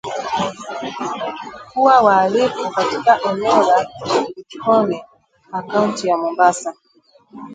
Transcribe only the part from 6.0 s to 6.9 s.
ya Mombasa